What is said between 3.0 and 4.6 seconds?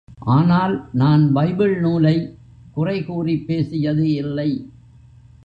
கூறிப்பேசியது இல்லை.